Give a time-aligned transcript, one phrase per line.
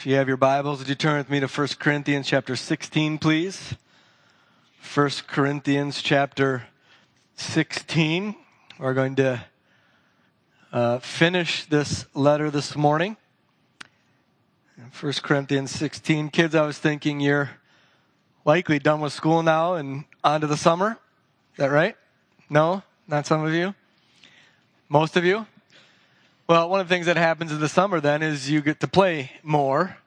[0.00, 3.18] If you have your Bibles, would you turn with me to 1 Corinthians chapter 16,
[3.18, 3.74] please?
[4.94, 6.62] 1 Corinthians chapter
[7.36, 8.34] 16.
[8.78, 9.44] We're going to
[10.72, 13.18] uh, finish this letter this morning.
[14.98, 16.30] 1 Corinthians 16.
[16.30, 17.50] Kids, I was thinking you're
[18.46, 20.92] likely done with school now and on to the summer.
[21.52, 21.94] Is that right?
[22.48, 22.82] No?
[23.06, 23.74] Not some of you?
[24.88, 25.44] Most of you?
[26.50, 28.88] Well, one of the things that happens in the summer then is you get to
[28.88, 29.98] play more,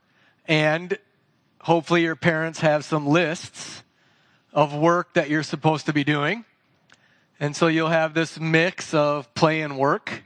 [0.45, 0.97] and
[1.61, 3.81] hopefully your parents have some lists
[4.51, 6.43] of work that you're supposed to be doing.
[7.39, 10.23] And so you'll have this mix of play and work,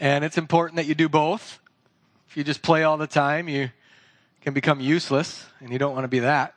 [0.00, 1.60] and it's important that you do both.
[2.30, 3.68] If you just play all the time, you
[4.40, 6.54] can become useless, and you don't want to be that.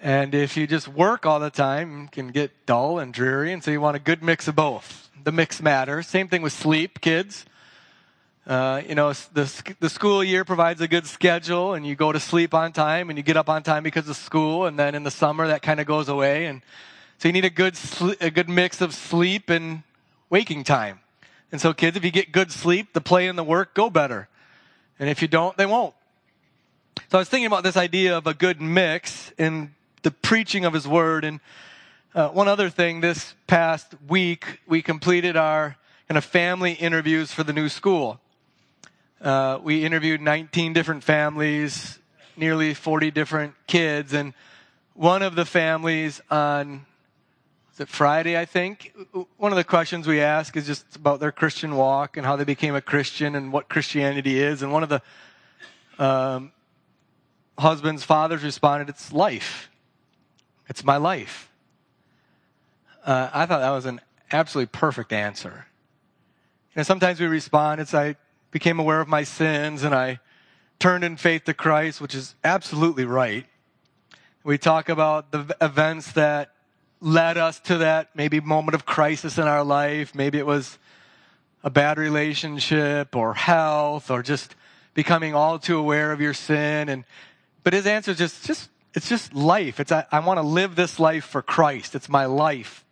[0.00, 3.70] And if you just work all the time, can get dull and dreary, and so
[3.70, 5.10] you want a good mix of both.
[5.22, 6.08] The mix matters.
[6.08, 7.46] Same thing with sleep, kids.
[8.44, 12.18] Uh, you know, the, the school year provides a good schedule and you go to
[12.18, 14.66] sleep on time and you get up on time because of school.
[14.66, 16.46] And then in the summer, that kind of goes away.
[16.46, 16.60] And
[17.18, 17.78] so you need a good,
[18.20, 19.84] a good mix of sleep and
[20.28, 20.98] waking time.
[21.52, 24.28] And so kids, if you get good sleep, the play and the work go better.
[24.98, 25.94] And if you don't, they won't.
[27.10, 30.72] So I was thinking about this idea of a good mix in the preaching of
[30.72, 31.24] his word.
[31.24, 31.38] And
[32.12, 35.76] uh, one other thing, this past week, we completed our
[36.08, 38.18] kind of family interviews for the new school.
[39.22, 42.00] Uh, we interviewed 19 different families,
[42.36, 44.34] nearly 40 different kids, and
[44.94, 46.84] one of the families on
[47.72, 48.92] is it Friday, I think?
[49.38, 52.44] One of the questions we ask is just about their Christian walk and how they
[52.44, 54.60] became a Christian and what Christianity is.
[54.60, 55.02] And one of the
[55.98, 56.52] um,
[57.58, 59.70] husband's fathers responded, It's life.
[60.68, 61.50] It's my life.
[63.06, 65.66] Uh, I thought that was an absolutely perfect answer.
[66.74, 68.18] You know, sometimes we respond, it's like,
[68.52, 70.20] became aware of my sins and I
[70.78, 73.46] turned in faith to Christ, which is absolutely right.
[74.44, 76.52] We talk about the events that
[77.00, 80.14] led us to that maybe moment of crisis in our life.
[80.14, 80.78] Maybe it was
[81.64, 84.54] a bad relationship or health or just
[84.94, 86.88] becoming all too aware of your sin.
[86.88, 87.04] And,
[87.64, 89.80] but his answer is just, just, it's just life.
[89.80, 91.94] It's, I, I want to live this life for Christ.
[91.94, 92.84] It's my life.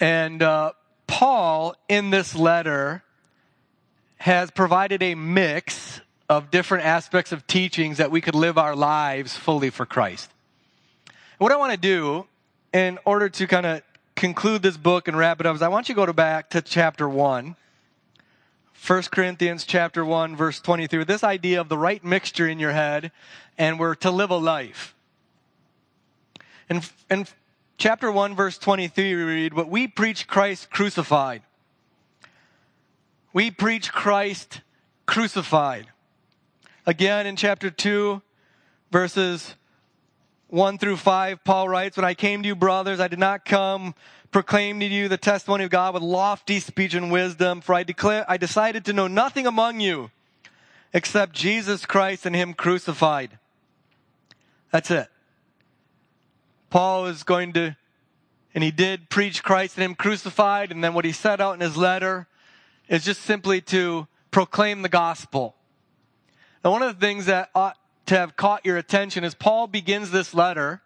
[0.00, 0.72] And, uh,
[1.06, 3.02] Paul in this letter
[4.18, 9.36] has provided a mix of different aspects of teachings that we could live our lives
[9.36, 10.30] fully for Christ.
[11.38, 12.26] What I want to do
[12.72, 13.82] in order to kind of
[14.16, 16.60] conclude this book and wrap it up is I want you to go back to
[16.60, 17.56] chapter 1.
[18.86, 21.04] 1 Corinthians chapter 1 verse 23.
[21.04, 23.12] This idea of the right mixture in your head
[23.56, 24.94] and we're to live a life.
[26.68, 27.26] In, in
[27.76, 31.42] chapter 1 verse 23 we read, but we preach Christ crucified
[33.32, 34.62] we preach Christ
[35.06, 35.86] crucified.
[36.86, 38.22] Again, in chapter 2,
[38.90, 39.54] verses
[40.48, 43.94] 1 through 5, Paul writes, When I came to you, brothers, I did not come
[44.30, 48.24] proclaim to you the testimony of God with lofty speech and wisdom, for I declare,
[48.28, 50.10] I decided to know nothing among you
[50.92, 53.38] except Jesus Christ and Him crucified.
[54.70, 55.08] That's it.
[56.70, 57.76] Paul is going to,
[58.54, 61.60] and he did preach Christ and Him crucified, and then what he set out in
[61.60, 62.26] his letter
[62.88, 65.54] is just simply to proclaim the gospel.
[66.64, 67.76] Now, one of the things that ought
[68.06, 70.82] to have caught your attention is Paul begins this letter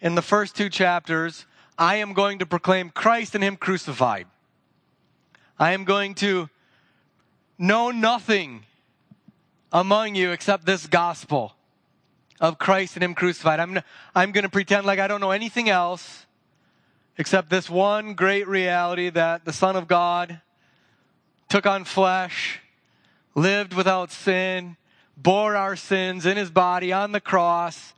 [0.00, 1.46] in the first two chapters.
[1.78, 4.26] I am going to proclaim Christ and Him crucified.
[5.58, 6.48] I am going to
[7.58, 8.64] know nothing
[9.72, 11.54] among you except this gospel
[12.40, 13.60] of Christ and Him crucified.
[13.60, 13.80] I'm,
[14.14, 16.26] I'm going to pretend like I don't know anything else
[17.18, 20.40] except this one great reality that the Son of God
[21.52, 22.60] took on flesh,
[23.34, 24.74] lived without sin,
[25.18, 27.92] bore our sins in his body on the cross,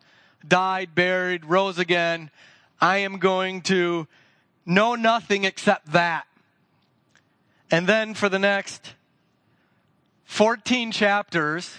[0.44, 2.32] died, buried, rose again.
[2.81, 4.09] I am going to
[4.66, 6.26] know nothing except that.
[7.70, 8.94] And then for the next
[10.25, 11.76] 14 chapters,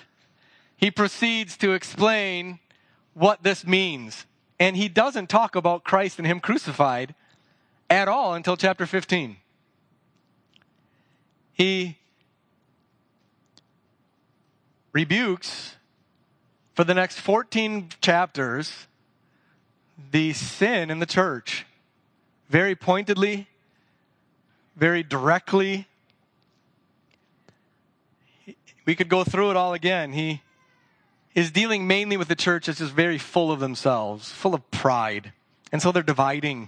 [0.78, 2.60] he proceeds to explain
[3.14, 4.26] what this means.
[4.62, 7.16] And he doesn't talk about Christ and him crucified
[7.90, 9.36] at all until chapter 15
[11.56, 11.98] he
[14.92, 15.76] rebukes
[16.74, 18.88] for the next 14 chapters
[20.12, 21.66] the sin in the church
[22.50, 23.48] very pointedly,
[24.76, 25.88] very directly.
[28.86, 30.12] We could go through it all again.
[30.12, 30.42] He
[31.34, 35.32] is dealing mainly with the church that's just very full of themselves, full of pride.
[35.72, 36.68] And so they're dividing.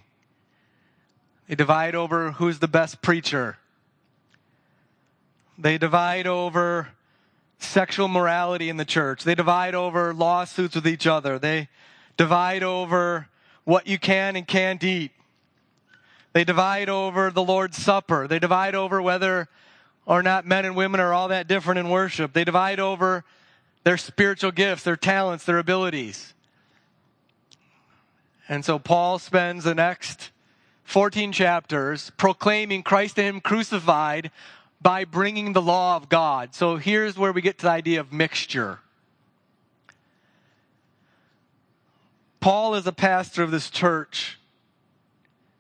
[1.50, 3.58] They divide over who's the best preacher
[5.58, 6.90] they divide over
[7.60, 9.24] sexual morality in the church.
[9.24, 11.40] They divide over lawsuits with each other.
[11.40, 11.70] They
[12.16, 13.28] divide over
[13.64, 15.12] what you can and can't eat.
[16.34, 18.28] They divide over the Lord's Supper.
[18.28, 19.48] They divide over whether
[20.06, 22.34] or not men and women are all that different in worship.
[22.34, 23.24] They divide over
[23.84, 26.34] their spiritual gifts, their talents, their abilities.
[28.48, 30.32] And so Paul spends the next
[30.84, 34.32] 14 chapters proclaiming Christ and Him crucified
[34.88, 36.56] by bringing the law of God.
[36.56, 38.80] So here's where we get to the idea of mixture.
[42.40, 44.40] Paul is a pastor of this church,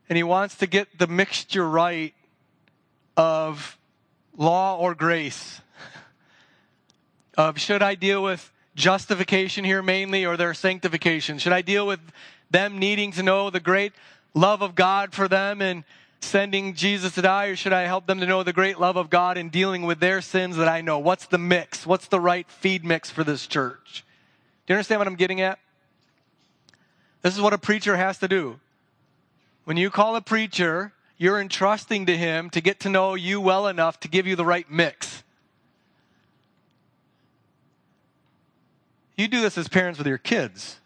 [0.07, 2.13] and he wants to get the mixture right
[3.17, 3.77] of
[4.37, 5.59] law or grace.
[7.37, 11.37] Of should I deal with justification here mainly or their sanctification?
[11.37, 11.99] Should I deal with
[12.49, 13.91] them needing to know the great
[14.33, 15.83] love of God for them and
[16.19, 19.09] sending Jesus to die, or should I help them to know the great love of
[19.09, 20.99] God in dealing with their sins that I know?
[20.99, 21.85] What's the mix?
[21.85, 24.03] What's the right feed mix for this church?
[24.65, 25.59] Do you understand what I'm getting at?
[27.21, 28.59] This is what a preacher has to do.
[29.65, 33.67] When you call a preacher, you're entrusting to him to get to know you well
[33.67, 35.23] enough to give you the right mix.
[39.17, 40.79] You do this as parents with your kids.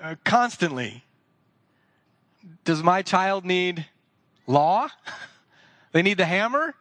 [0.00, 1.04] Uh, constantly.
[2.70, 3.86] Does my child need
[4.46, 4.86] law?
[5.92, 6.76] they need the hammer?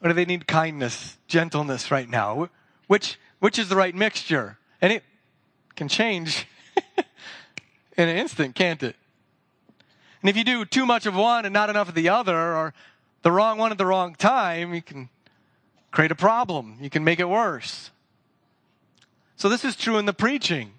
[0.00, 2.48] Or do they need kindness, gentleness right now?
[2.86, 4.58] Which, which is the right mixture?
[4.80, 5.02] And it
[5.74, 6.46] can change
[7.96, 8.94] in an instant, can't it?
[10.20, 12.72] And if you do too much of one and not enough of the other, or
[13.22, 15.08] the wrong one at the wrong time, you can
[15.90, 16.78] create a problem.
[16.80, 17.90] You can make it worse.
[19.34, 20.74] So this is true in the preaching.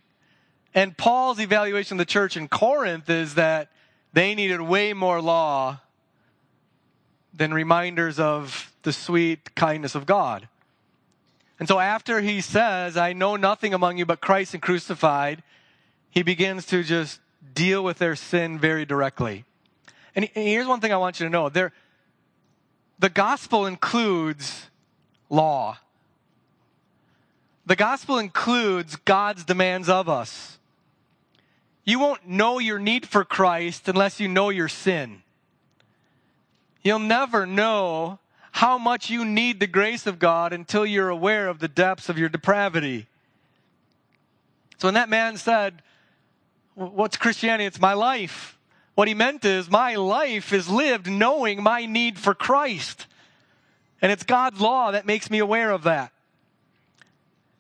[0.75, 3.69] And Paul's evaluation of the church in Corinth is that
[4.11, 5.79] they needed way more law
[7.33, 10.47] than reminders of the sweet kindness of God.
[11.59, 15.43] And so after he says, I know nothing among you but Christ and crucified,
[16.09, 17.19] he begins to just
[17.53, 19.45] deal with their sin very directly.
[20.15, 21.49] And here's one thing I want you to know.
[21.49, 21.71] There,
[22.99, 24.69] the gospel includes
[25.29, 25.77] law.
[27.65, 30.59] The gospel includes God's demands of us.
[31.85, 35.21] You won't know your need for Christ unless you know your sin.
[36.81, 38.19] You'll never know
[38.51, 42.17] how much you need the grace of God until you're aware of the depths of
[42.17, 43.07] your depravity.
[44.77, 45.81] So when that man said,
[46.75, 47.65] What's Christianity?
[47.65, 48.57] It's my life.
[48.95, 53.05] What he meant is, my life is lived knowing my need for Christ.
[54.01, 56.12] And it's God's law that makes me aware of that.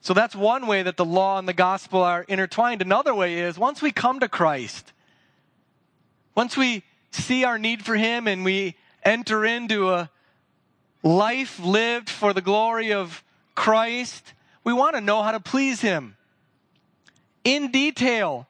[0.03, 2.81] So that's one way that the law and the gospel are intertwined.
[2.81, 4.91] Another way is once we come to Christ,
[6.35, 10.09] once we see our need for Him and we enter into a
[11.03, 13.23] life lived for the glory of
[13.55, 14.33] Christ,
[14.65, 16.17] we want to know how to please Him
[17.45, 18.45] in detail.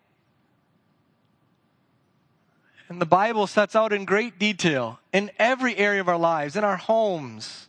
[2.89, 6.63] And the Bible sets out in great detail in every area of our lives, in
[6.63, 7.67] our homes,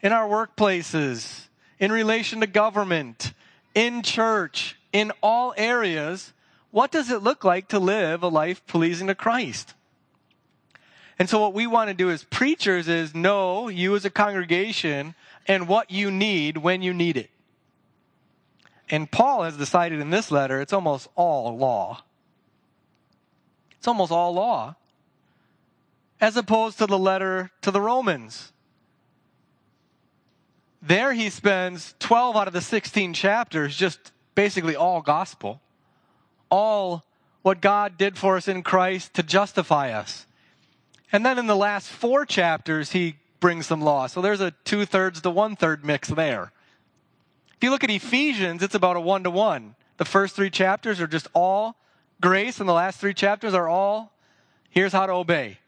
[0.00, 1.46] in our workplaces,
[1.82, 3.32] in relation to government,
[3.74, 6.32] in church, in all areas,
[6.70, 9.74] what does it look like to live a life pleasing to Christ?
[11.18, 15.16] And so what we want to do as preachers is know you as a congregation
[15.48, 17.30] and what you need when you need it.
[18.88, 22.04] And Paul has decided in this letter it's almost all law.
[23.78, 24.76] It's almost all law.
[26.20, 28.52] As opposed to the letter to the Romans
[30.82, 35.60] there he spends 12 out of the 16 chapters just basically all gospel,
[36.50, 37.04] all
[37.42, 40.26] what God did for us in Christ to justify us.
[41.12, 44.06] And then in the last four chapters, he brings some law.
[44.06, 46.52] So there's a two thirds to one third mix there.
[47.56, 49.76] If you look at Ephesians, it's about a one to one.
[49.98, 51.76] The first three chapters are just all
[52.20, 54.12] grace, and the last three chapters are all
[54.70, 55.58] here's how to obey.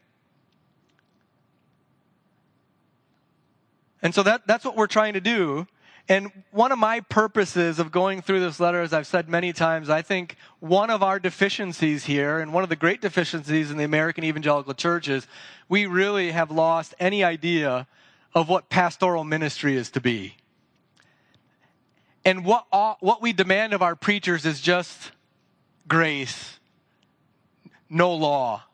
[4.05, 5.65] And so that, that's what we're trying to do.
[6.07, 9.89] And one of my purposes of going through this letter, as I've said many times,
[9.89, 13.83] I think one of our deficiencies here, and one of the great deficiencies in the
[13.83, 15.25] American evangelical church is
[15.69, 17.87] we really have lost any idea
[18.35, 20.35] of what pastoral ministry is to be.
[22.23, 22.67] And what,
[22.99, 25.13] what we demand of our preachers is just
[25.87, 26.59] grace,
[27.89, 28.65] no law.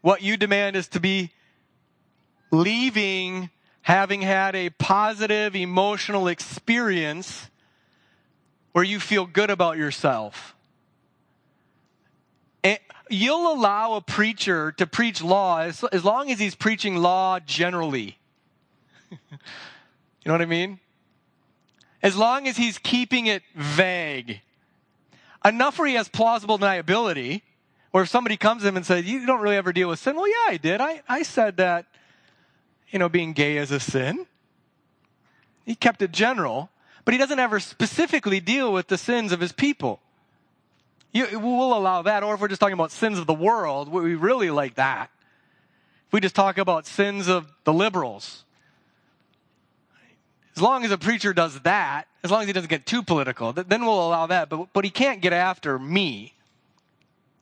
[0.00, 1.30] What you demand is to be
[2.50, 3.50] leaving
[3.88, 7.48] having had a positive emotional experience
[8.72, 10.54] where you feel good about yourself.
[12.62, 12.78] And
[13.08, 18.18] you'll allow a preacher to preach law as, as long as he's preaching law generally.
[20.24, 20.78] You know what I mean?
[22.02, 24.42] As long as he's keeping it vague.
[25.42, 27.40] Enough where he has plausible deniability,
[27.94, 30.16] or if somebody comes to him and says, You don't really ever deal with sin.
[30.16, 30.82] Well, yeah, I did.
[30.82, 31.86] I, I said that,
[32.90, 34.26] you know, being gay is a sin.
[35.64, 36.70] He kept it general,
[37.04, 40.00] but he doesn't ever specifically deal with the sins of his people.
[41.12, 42.22] You, we'll allow that.
[42.22, 45.10] Or if we're just talking about sins of the world, we really like that.
[46.06, 48.44] If we just talk about sins of the liberals,
[50.56, 53.52] as long as a preacher does that, as long as he doesn't get too political,
[53.52, 54.48] then we'll allow that.
[54.48, 56.34] But, but he can't get after me.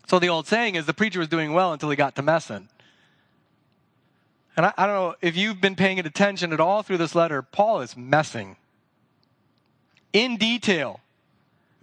[0.07, 2.69] So the old saying is the preacher was doing well until he got to messing.
[4.57, 7.43] And I, I don't know if you've been paying attention at all through this letter,
[7.43, 8.57] Paul is messing
[10.13, 11.01] in detail,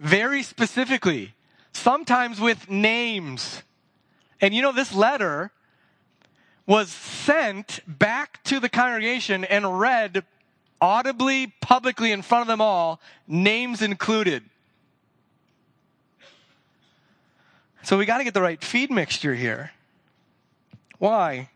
[0.00, 1.34] very specifically,
[1.72, 3.62] sometimes with names.
[4.40, 5.52] And you know, this letter
[6.66, 10.24] was sent back to the congregation and read
[10.80, 14.42] audibly, publicly in front of them all, names included.
[17.82, 19.70] So we got to get the right feed mixture here.
[20.98, 21.50] Why?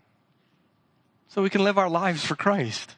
[1.29, 2.97] So we can live our lives for Christ.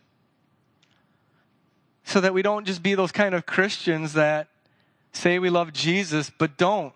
[2.05, 4.49] So that we don't just be those kind of Christians that
[5.13, 6.95] say we love Jesus but don't.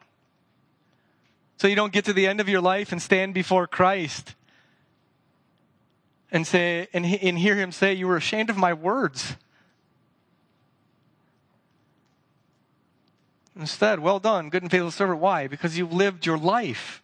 [1.57, 4.35] So you don't get to the end of your life and stand before Christ
[6.31, 9.37] and say and, and hear him say, You were ashamed of my words.
[13.57, 15.21] Instead, well done, good and faithful servant.
[15.21, 15.47] Why?
[15.47, 17.04] Because you've lived your life.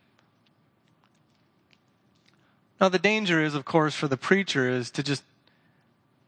[2.81, 5.23] Now, the danger is, of course, for the preacher is to just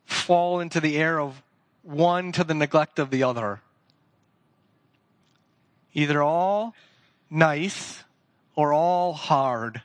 [0.05, 1.43] fall into the air of
[1.83, 3.61] one to the neglect of the other.
[5.95, 6.75] Either all
[7.31, 8.05] nice
[8.55, 9.83] or all hard.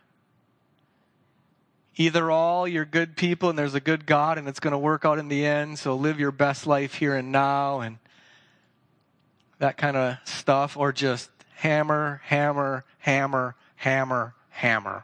[1.95, 5.05] Either all you're good people and there's a good God and it's going to work
[5.05, 7.97] out in the end, so live your best life here and now and
[9.59, 15.03] that kind of stuff, or just hammer, hammer, hammer, hammer, hammer.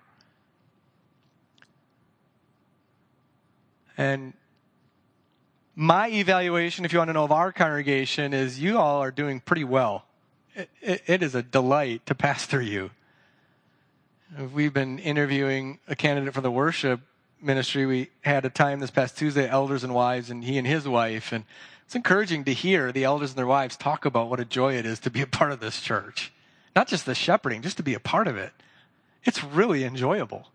[3.98, 4.34] And
[5.76, 9.40] my evaluation, if you want to know, of our congregation is you all are doing
[9.40, 10.06] pretty well.
[10.56, 12.92] it, it, it is a delight to pastor you.
[14.54, 17.02] We've been interviewing a candidate for the worship
[17.42, 17.86] ministry.
[17.86, 21.32] We had a time this past Tuesday, elders and wives, and he and his wife.
[21.32, 21.46] And
[21.86, 24.86] it's encouraging to hear the elders and their wives talk about what a joy it
[24.86, 26.32] is to be a part of this church.
[26.76, 28.52] Not just the shepherding, just to be a part of it.
[29.24, 30.48] It's really enjoyable.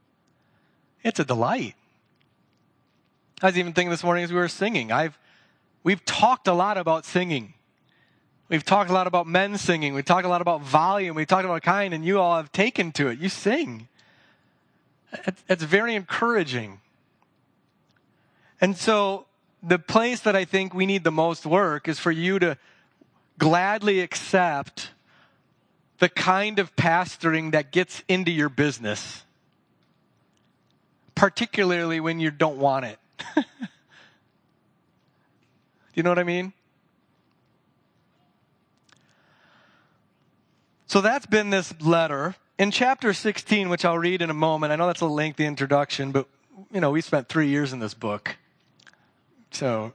[1.05, 1.75] It's a delight.
[3.41, 4.91] I was even thinking this morning as we were singing.
[4.91, 5.17] I've
[5.85, 7.55] we've talked a lot about singing.
[8.49, 9.95] We've talked a lot about men singing.
[9.95, 11.15] We've talked a lot about volume.
[11.15, 13.19] We've talked about kind, and you all have taken to it.
[13.19, 13.89] You sing.
[15.49, 16.81] It's very encouraging.
[18.61, 19.27] And so,
[19.63, 22.59] the place that I think we need the most work is for you to
[23.39, 24.91] gladly accept
[26.01, 29.25] the kind of pastoring that gets into your business,
[31.15, 32.99] particularly when you don't want it.
[33.35, 33.43] Do
[35.95, 36.53] you know what I mean?
[40.87, 42.35] So that's been this letter.
[42.59, 46.13] In chapter 16, which I'll read in a moment, I know that's a lengthy introduction,
[46.13, 46.27] but
[46.73, 48.37] you know, we spent three years in this book.
[49.51, 49.93] So,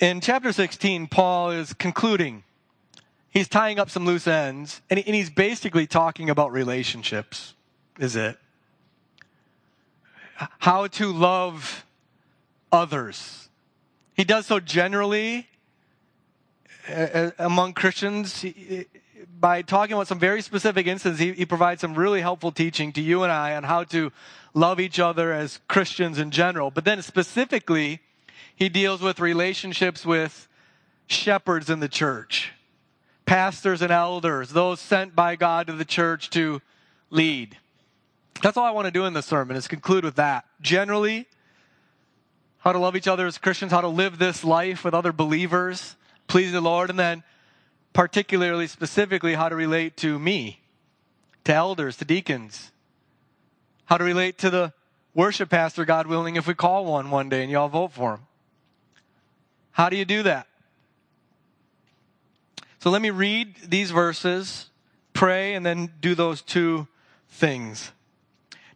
[0.00, 2.42] in chapter 16, Paul is concluding.
[3.30, 7.54] He's tying up some loose ends, and he's basically talking about relationships,
[7.98, 8.38] is it?
[10.58, 11.84] How to love
[12.72, 13.48] others.
[14.14, 15.48] He does so generally
[16.88, 18.44] uh, uh, among Christians
[19.38, 21.20] by talking about some very specific instances.
[21.20, 24.12] He, he provides some really helpful teaching to you and I on how to
[24.54, 26.70] love each other as Christians in general.
[26.70, 28.00] But then specifically,
[28.54, 30.48] he deals with relationships with
[31.06, 32.52] shepherds in the church,
[33.26, 36.60] pastors and elders, those sent by God to the church to
[37.10, 37.56] lead.
[38.42, 40.46] That's all I want to do in this sermon is conclude with that.
[40.60, 41.26] Generally,
[42.58, 45.96] how to love each other as Christians, how to live this life with other believers,
[46.26, 47.22] please the Lord, and then
[47.92, 50.60] particularly, specifically, how to relate to me,
[51.44, 52.70] to elders, to deacons,
[53.86, 54.72] how to relate to the
[55.14, 58.20] worship pastor, God willing, if we call one one day and y'all vote for him.
[59.72, 60.46] How do you do that?
[62.78, 64.70] So let me read these verses,
[65.12, 66.88] pray, and then do those two
[67.28, 67.92] things.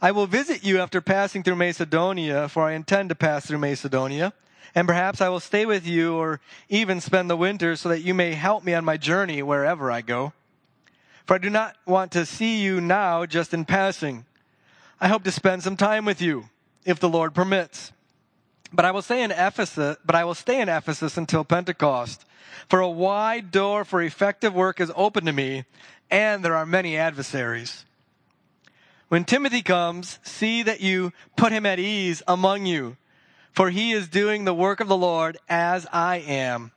[0.00, 4.32] I will visit you after passing through Macedonia, for I intend to pass through Macedonia.
[4.74, 8.12] And perhaps I will stay with you or even spend the winter so that you
[8.12, 10.32] may help me on my journey wherever I go.
[11.26, 14.26] For I do not want to see you now just in passing.
[15.00, 16.48] I hope to spend some time with you,
[16.84, 17.92] if the Lord permits.
[18.72, 22.24] But I will stay in Ephesus, but I will stay in Ephesus until Pentecost.
[22.68, 25.64] For a wide door for effective work is open to me,
[26.10, 27.84] and there are many adversaries.
[29.14, 32.96] When Timothy comes, see that you put him at ease among you,
[33.52, 36.72] for he is doing the work of the Lord as I am.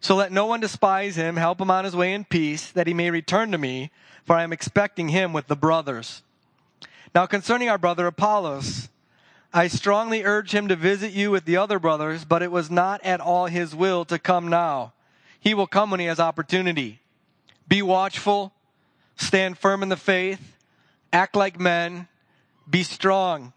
[0.00, 2.94] So let no one despise him, help him on his way in peace, that he
[2.94, 3.92] may return to me,
[4.24, 6.24] for I am expecting him with the brothers.
[7.14, 8.88] Now concerning our brother Apollos,
[9.54, 13.00] I strongly urge him to visit you with the other brothers, but it was not
[13.04, 14.94] at all his will to come now.
[15.38, 17.02] He will come when he has opportunity.
[17.68, 18.52] Be watchful,
[19.14, 20.56] stand firm in the faith,
[21.12, 22.08] act like men,
[22.68, 23.52] be strong.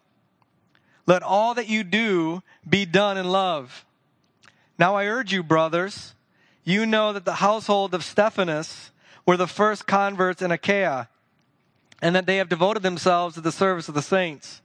[1.05, 3.85] Let all that you do be done in love.
[4.77, 6.15] Now I urge you, brothers,
[6.63, 8.91] you know that the household of Stephanas
[9.25, 11.09] were the first converts in Achaia,
[12.01, 14.61] and that they have devoted themselves to the service of the saints.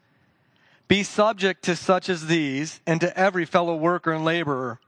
[0.89, 4.79] Be subject to such as these, and to every fellow worker and laborer.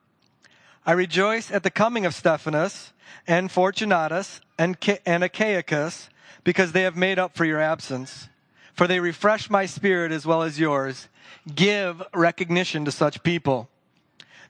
[0.87, 2.93] I rejoice at the coming of Stephanas,
[3.27, 6.09] and Fortunatus and, and Achaicus,
[6.49, 8.31] because they have made up for your absence.
[8.73, 11.11] For they refresh my spirit as well as yours.
[11.55, 13.69] Give recognition to such people.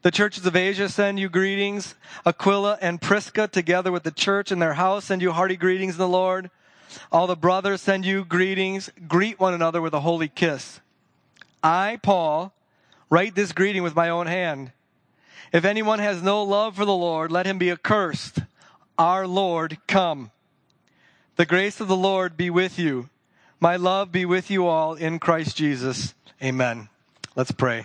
[0.03, 1.97] The churches of Asia send you greetings.
[2.25, 5.99] Aquila and Prisca, together with the church in their house, send you hearty greetings in
[5.99, 6.51] the Lord.
[7.11, 8.91] All the brothers send you greetings.
[9.09, 10.81] Greet one another with a holy kiss.
[11.65, 12.55] I, Paul,
[13.11, 14.71] write this greeting with my own hand.
[15.53, 18.39] If anyone has no love for the Lord, let him be accursed.
[18.97, 20.31] Our Lord, come.
[21.39, 23.11] The grace of the Lord be with you.
[23.61, 26.13] My love be with you all in Christ Jesus.
[26.43, 26.89] Amen.
[27.37, 27.85] Let's pray.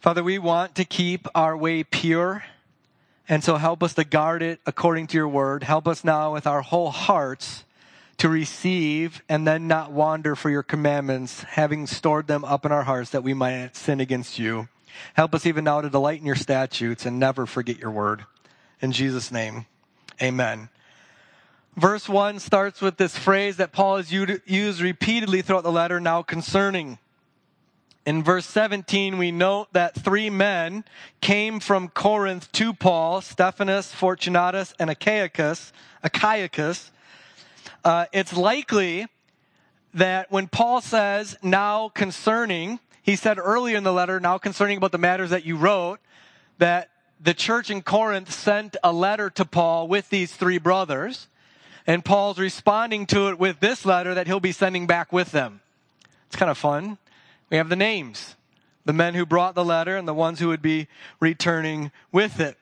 [0.00, 2.44] Father, we want to keep our way pure,
[3.28, 5.64] and so help us to guard it according to your word.
[5.64, 7.64] Help us now with our whole hearts
[8.16, 12.84] to receive and then not wander for your commandments, having stored them up in our
[12.84, 14.68] hearts that we might sin against you.
[15.12, 18.24] Help us even now to delight in your statutes and never forget your word.
[18.80, 19.66] In Jesus' name,
[20.22, 20.68] amen.
[21.76, 26.22] Verse 1 starts with this phrase that Paul has used repeatedly throughout the letter, now
[26.22, 26.98] concerning.
[28.06, 30.84] In verse 17, we note that three men
[31.20, 35.72] came from Corinth to Paul, Stephanas, Fortunatus, and Achaicus.
[36.04, 36.90] Achaicus.
[37.82, 39.06] Uh, it's likely
[39.94, 44.92] that when Paul says, now concerning, he said earlier in the letter, now concerning about
[44.92, 45.98] the matters that you wrote,
[46.58, 51.28] that the church in Corinth sent a letter to Paul with these three brothers.
[51.86, 55.60] And Paul's responding to it with this letter that he'll be sending back with them.
[56.26, 56.98] It's kind of fun.
[57.50, 58.36] We have the names,
[58.84, 60.88] the men who brought the letter and the ones who would be
[61.20, 62.56] returning with it.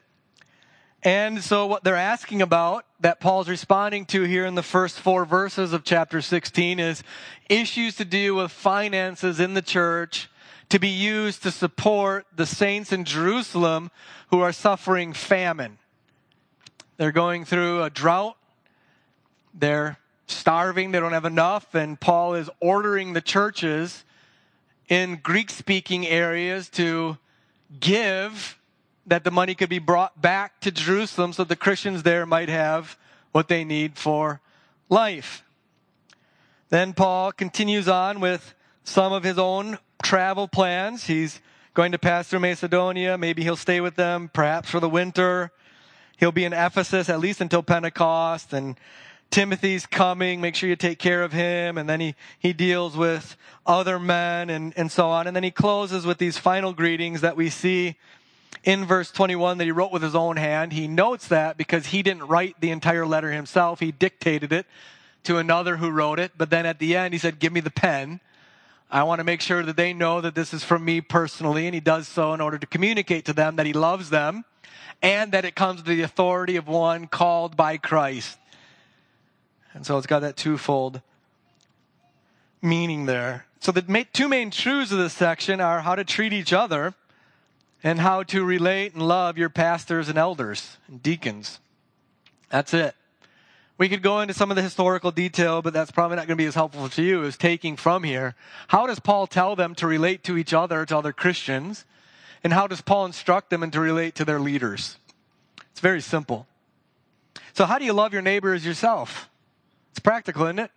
[1.04, 5.24] And so what they're asking about that Paul's responding to here in the first four
[5.24, 7.02] verses of chapter 16 is
[7.48, 10.28] issues to do with finances in the church
[10.72, 13.90] to be used to support the saints in Jerusalem
[14.28, 15.76] who are suffering famine.
[16.96, 18.38] They're going through a drought.
[19.52, 20.90] They're starving.
[20.90, 21.74] They don't have enough.
[21.74, 24.02] And Paul is ordering the churches
[24.88, 27.18] in Greek speaking areas to
[27.78, 28.58] give
[29.04, 32.96] that the money could be brought back to Jerusalem so the Christians there might have
[33.32, 34.40] what they need for
[34.88, 35.44] life.
[36.70, 38.54] Then Paul continues on with
[38.84, 41.06] some of his own travel plans.
[41.06, 41.40] He's
[41.74, 43.16] going to pass through Macedonia.
[43.16, 45.52] Maybe he'll stay with them, perhaps for the winter.
[46.18, 48.78] He'll be in Ephesus at least until Pentecost and
[49.32, 51.78] Timothy's coming, make sure you take care of him.
[51.78, 53.36] And then he, he deals with
[53.66, 55.26] other men and, and so on.
[55.26, 57.96] And then he closes with these final greetings that we see
[58.62, 60.74] in verse 21 that he wrote with his own hand.
[60.74, 63.80] He notes that because he didn't write the entire letter himself.
[63.80, 64.66] He dictated it
[65.24, 66.32] to another who wrote it.
[66.36, 68.20] But then at the end, he said, give me the pen.
[68.92, 71.66] I want to make sure that they know that this is from me personally.
[71.66, 74.44] And he does so in order to communicate to them that he loves them
[75.00, 78.38] and that it comes to the authority of one called by Christ.
[79.72, 81.00] And so it's got that twofold
[82.60, 83.46] meaning there.
[83.60, 86.94] So the two main truths of this section are how to treat each other
[87.82, 91.60] and how to relate and love your pastors and elders and deacons.
[92.50, 92.94] That's it.
[93.82, 96.40] We could go into some of the historical detail, but that's probably not going to
[96.40, 98.36] be as helpful to you as taking from here.
[98.68, 101.84] How does Paul tell them to relate to each other, to other Christians?
[102.44, 104.98] And how does Paul instruct them and to relate to their leaders?
[105.72, 106.46] It's very simple.
[107.54, 109.28] So, how do you love your neighbor as yourself?
[109.90, 110.70] It's practical, isn't it?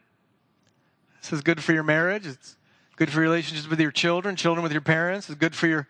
[1.22, 2.26] This is good for your marriage.
[2.26, 2.58] It's
[2.96, 5.30] good for relationships with your children, children with your parents.
[5.30, 5.88] It's good for your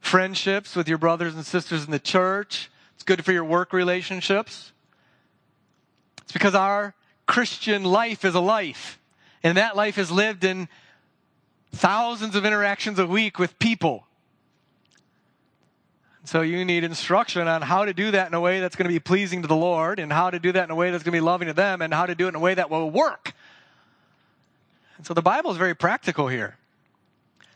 [0.00, 2.72] friendships with your brothers and sisters in the church.
[2.96, 4.72] It's good for your work relationships.
[6.30, 6.94] It's because our
[7.26, 9.00] Christian life is a life,
[9.42, 10.68] and that life is lived in
[11.72, 14.06] thousands of interactions a week with people.
[16.22, 18.94] So you need instruction on how to do that in a way that's going to
[18.94, 21.10] be pleasing to the Lord, and how to do that in a way that's going
[21.10, 22.88] to be loving to them, and how to do it in a way that will
[22.88, 23.34] work.
[24.98, 26.58] And so the Bible is very practical here.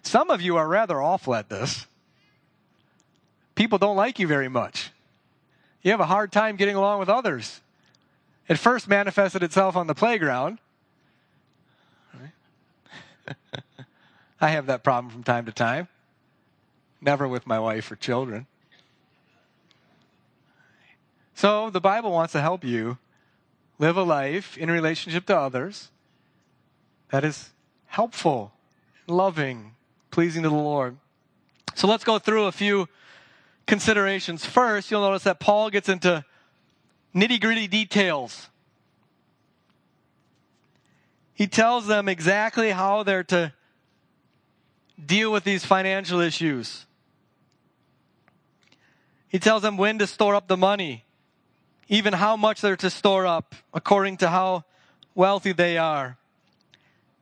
[0.03, 1.87] Some of you are rather awful at this.
[3.55, 4.91] People don't like you very much.
[5.83, 7.61] You have a hard time getting along with others.
[8.49, 10.59] It first manifested itself on the playground.
[14.41, 15.89] I have that problem from time to time.
[17.01, 18.47] Never with my wife or children.
[21.35, 22.99] So the Bible wants to help you
[23.79, 25.91] live a life in relationship to others
[27.11, 27.51] that is
[27.87, 28.53] helpful,
[29.07, 29.75] loving,
[30.11, 30.97] pleasing to the Lord.
[31.75, 32.89] So let's go through a few
[33.67, 34.45] considerations.
[34.45, 36.25] First, you'll notice that Paul gets into
[37.15, 38.49] nitty gritty details.
[41.35, 43.53] He tells them exactly how they're to
[45.05, 46.87] deal with these financial issues.
[49.29, 51.05] He tells them when to store up the money,
[51.89, 54.65] even how much they're to store up according to how
[55.15, 56.17] wealthy they are.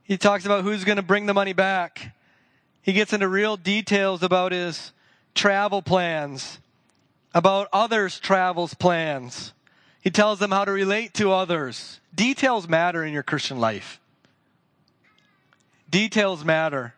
[0.02, 2.14] He talks about who's going to bring the money back.
[2.82, 4.92] He gets into real details about his
[5.34, 6.58] travel plans,
[7.32, 9.54] about others' travels plans.
[10.02, 12.00] He tells them how to relate to others.
[12.14, 14.00] Details matter in your Christian life.
[15.88, 16.94] Details matter.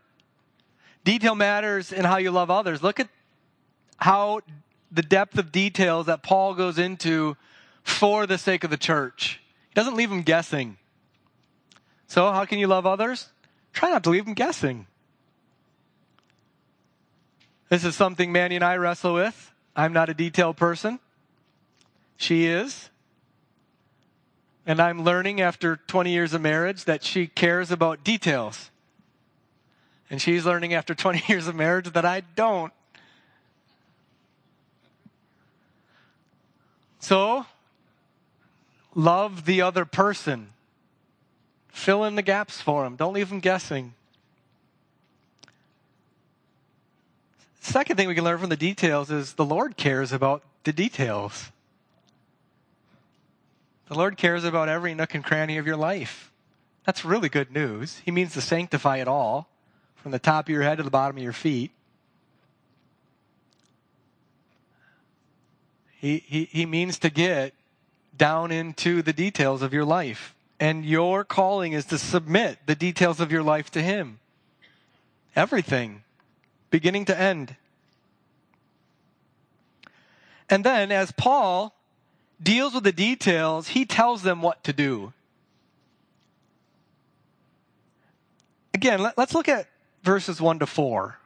[1.04, 2.82] Detail matters in how you love others.
[2.82, 3.08] Look at
[3.98, 4.40] how
[4.90, 7.36] the depth of details that Paul goes into
[7.82, 9.40] for the sake of the church.
[9.68, 10.78] He doesn't leave them guessing.
[12.06, 13.28] So, how can you love others?
[13.74, 14.86] Try not to leave them guessing.
[17.68, 19.52] This is something Manny and I wrestle with.
[19.76, 21.00] I'm not a detailed person.
[22.16, 22.88] She is.
[24.66, 28.70] And I'm learning after 20 years of marriage that she cares about details.
[30.09, 32.72] And she's learning after 20 years of marriage that I don't.
[36.98, 37.44] So,
[38.94, 40.48] love the other person.
[41.68, 42.96] Fill in the gaps for them.
[42.96, 43.92] Don't leave them guessing.
[47.61, 51.50] Second thing we can learn from the details is the Lord cares about the details.
[53.88, 56.33] The Lord cares about every nook and cranny of your life.
[56.85, 58.01] That's really good news.
[58.05, 59.49] He means to sanctify it all,
[59.97, 61.70] from the top of your head to the bottom of your feet.
[65.99, 67.55] He, he, he means to get
[68.16, 70.35] down into the details of your life.
[70.61, 74.20] And your calling is to submit the details of your life to Him.
[75.35, 76.05] Everything,
[76.70, 77.57] beginning to end.
[80.49, 81.75] And then, as Paul
[82.42, 85.12] deals with the details, he tells them what to do.
[88.73, 89.68] Again, let, us look at
[90.03, 91.18] verses 1 to 4.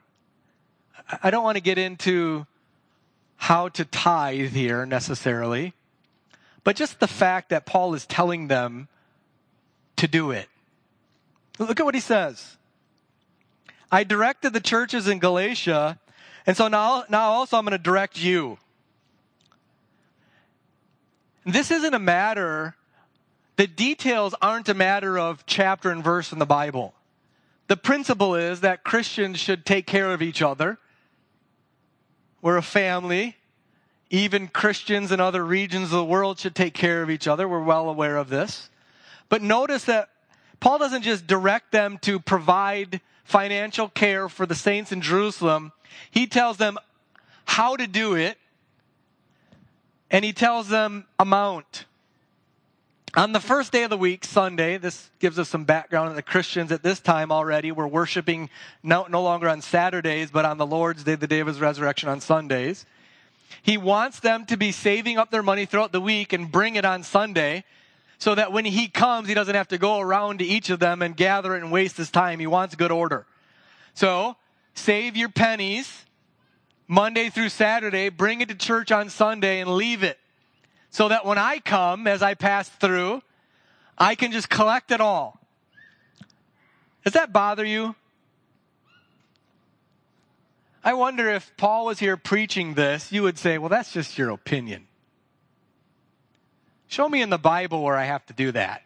[1.22, 2.46] I don't want to get into
[3.36, 5.72] how to tithe here necessarily,
[6.64, 8.88] but just the fact that Paul is telling them
[9.96, 10.48] to do it.
[11.58, 12.56] Look at what he says.
[13.90, 15.98] I directed the churches in Galatia,
[16.46, 18.58] and so now, now also I'm going to direct you.
[21.52, 22.76] This isn't a matter,
[23.56, 26.94] the details aren't a matter of chapter and verse in the Bible.
[27.68, 30.78] The principle is that Christians should take care of each other
[32.40, 33.36] we're a family.
[34.10, 37.48] Even Christians in other regions of the world should take care of each other.
[37.48, 38.70] We're well aware of this.
[39.28, 40.08] But notice that
[40.60, 45.72] Paul doesn't just direct them to provide financial care for the saints in Jerusalem.
[46.10, 46.78] He tells them
[47.44, 48.38] how to do it,
[50.10, 51.84] and he tells them amount.
[53.16, 56.22] On the first day of the week, Sunday, this gives us some background on the
[56.22, 57.72] Christians at this time already.
[57.72, 58.50] We're worshiping
[58.82, 62.08] no, no longer on Saturdays, but on the Lord's Day, the day of his resurrection
[62.08, 62.84] on Sundays.
[63.62, 66.84] He wants them to be saving up their money throughout the week and bring it
[66.84, 67.64] on Sunday
[68.18, 71.02] so that when he comes, he doesn't have to go around to each of them
[71.02, 72.40] and gather it and waste his time.
[72.40, 73.26] He wants good order.
[73.94, 74.36] So,
[74.74, 76.04] save your pennies
[76.88, 80.18] Monday through Saturday, bring it to church on Sunday and leave it
[80.88, 83.22] so that when I come, as I pass through,
[83.98, 85.38] I can just collect it all.
[87.04, 87.94] Does that bother you?
[90.82, 94.30] I wonder if Paul was here preaching this, you would say, well, that's just your
[94.30, 94.86] opinion.
[96.86, 98.82] Show me in the Bible where I have to do that.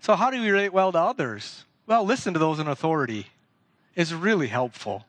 [0.00, 1.66] So, how do we relate well to others?
[1.86, 3.26] Well, listen to those in authority
[3.94, 5.06] is really helpful,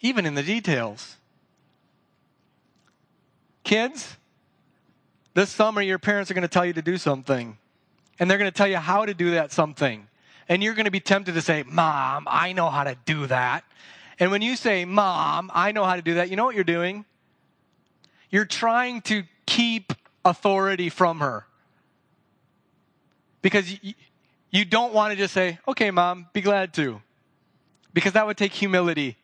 [0.00, 1.16] even in the details.
[3.62, 4.16] Kids,
[5.34, 7.56] this summer your parents are going to tell you to do something,
[8.18, 10.06] and they're going to tell you how to do that something.
[10.48, 13.64] And you're going to be tempted to say, Mom, I know how to do that.
[14.20, 16.64] And when you say, Mom, I know how to do that, you know what you're
[16.64, 17.04] doing?
[18.30, 19.92] You're trying to keep
[20.24, 21.46] authority from her
[23.42, 23.78] because
[24.54, 27.02] you don't want to just say, okay, mom, be glad to.
[27.92, 29.16] Because that would take humility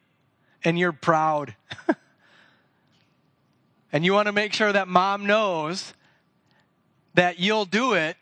[0.64, 1.54] and you're proud.
[3.92, 5.94] and you want to make sure that mom knows
[7.14, 8.16] that you'll do it,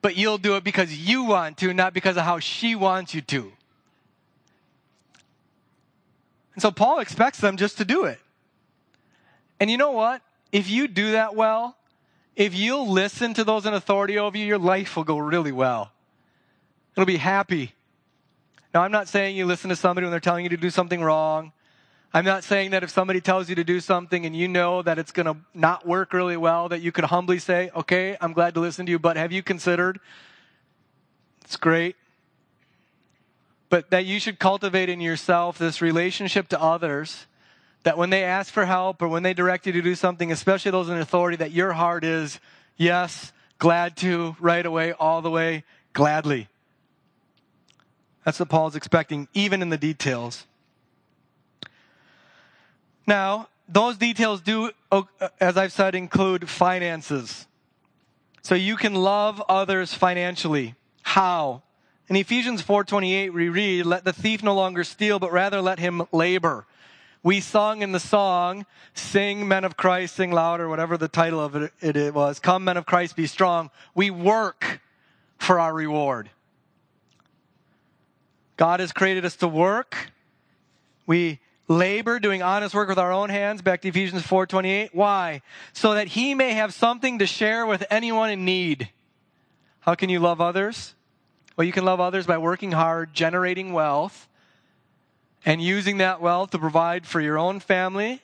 [0.00, 3.20] but you'll do it because you want to, not because of how she wants you
[3.20, 3.52] to.
[6.54, 8.18] And so Paul expects them just to do it.
[9.60, 10.22] And you know what?
[10.50, 11.76] If you do that well,
[12.36, 15.90] if you'll listen to those in authority over you, your life will go really well.
[16.96, 17.74] It'll be happy.
[18.72, 21.02] Now, I'm not saying you listen to somebody when they're telling you to do something
[21.02, 21.52] wrong.
[22.12, 24.98] I'm not saying that if somebody tells you to do something and you know that
[24.98, 28.54] it's going to not work really well, that you could humbly say, okay, I'm glad
[28.54, 29.98] to listen to you, but have you considered?
[31.44, 31.96] It's great.
[33.68, 37.26] But that you should cultivate in yourself this relationship to others
[37.82, 40.70] that when they ask for help or when they direct you to do something, especially
[40.70, 42.40] those in authority, that your heart is,
[42.76, 46.48] yes, glad to, right away, all the way, gladly.
[48.24, 50.46] That's what Paul's expecting, even in the details.
[53.06, 54.70] Now, those details do,
[55.40, 57.46] as I've said, include finances.
[58.42, 60.74] So you can love others financially.
[61.02, 61.62] How?
[62.08, 66.02] In Ephesians 4:28 we read, "Let the thief no longer steal, but rather let him
[66.12, 66.66] labor."
[67.24, 71.40] we sung in the song, Sing Men of Christ, Sing Loud, or whatever the title
[71.40, 73.70] of it, it was, Come Men of Christ, Be Strong.
[73.94, 74.80] We work
[75.38, 76.30] for our reward.
[78.56, 80.10] God has created us to work.
[81.06, 85.40] We labor doing honest work with our own hands back to Ephesians 4:28 why
[85.72, 88.90] so that he may have something to share with anyone in need
[89.80, 90.94] how can you love others
[91.56, 94.28] well you can love others by working hard generating wealth
[95.46, 98.20] and using that wealth to provide for your own family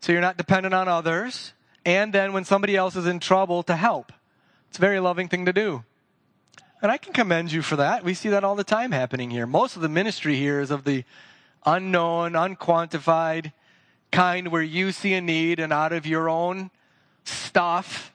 [0.00, 1.52] so you're not dependent on others.
[1.84, 4.12] And then when somebody else is in trouble, to help.
[4.68, 5.84] It's a very loving thing to do.
[6.80, 8.04] And I can commend you for that.
[8.04, 9.46] We see that all the time happening here.
[9.46, 11.04] Most of the ministry here is of the
[11.66, 13.52] unknown, unquantified
[14.10, 16.70] kind where you see a need and out of your own
[17.24, 18.12] stuff,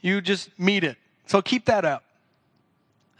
[0.00, 0.96] you just meet it.
[1.26, 2.04] So keep that up.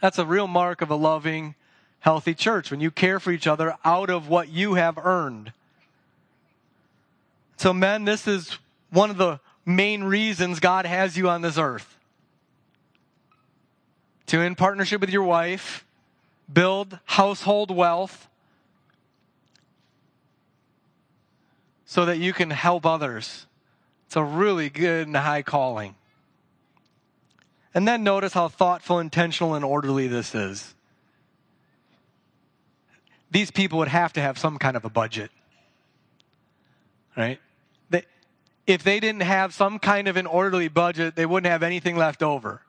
[0.01, 1.55] That's a real mark of a loving,
[1.99, 5.51] healthy church, when you care for each other out of what you have earned.
[7.57, 8.59] So, men, this is
[8.91, 11.96] one of the main reasons God has you on this earth.
[14.27, 15.85] To, in partnership with your wife,
[16.51, 18.27] build household wealth
[21.85, 23.45] so that you can help others.
[24.05, 25.95] It's a really good and high calling.
[27.73, 30.73] And then notice how thoughtful, intentional, and orderly this is
[33.31, 35.31] these people would have to have some kind of a budget.
[37.15, 37.39] Right?
[37.89, 38.03] They,
[38.65, 42.23] if they didn't have some kind of an orderly budget, they wouldn't have anything left
[42.23, 42.61] over.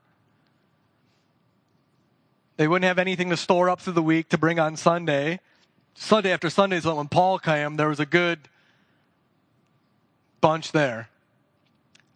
[2.59, 5.39] They wouldn't have anything to store up through the week to bring on Sunday.
[5.95, 8.41] Sunday after Sunday is when Paul came, there was a good
[10.41, 11.09] bunch there.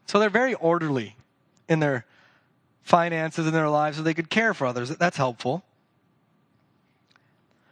[0.07, 1.15] So they're very orderly
[1.69, 2.07] in their
[2.83, 4.89] finances in their lives so they could care for others.
[4.91, 5.63] That's helpful.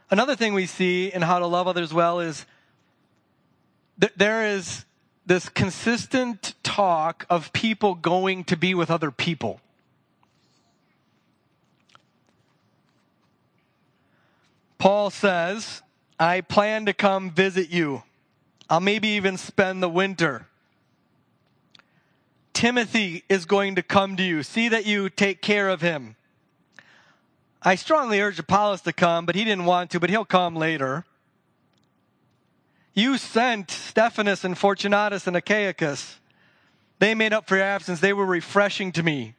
[0.08, 2.46] Another thing we see in how to love others well is
[4.00, 4.84] th- there is
[5.26, 9.60] this consistent talk of people going to be with other people.
[14.80, 15.82] Paul says,
[16.18, 18.02] I plan to come visit you.
[18.70, 20.46] I'll maybe even spend the winter.
[22.54, 24.42] Timothy is going to come to you.
[24.42, 26.16] See that you take care of him.
[27.62, 31.04] I strongly urge Apollos to come, but he didn't want to, but he'll come later.
[32.94, 36.14] You sent Stephanas and Fortunatus and Achaicus.
[37.00, 38.00] They made up for your absence.
[38.00, 39.34] They were refreshing to me.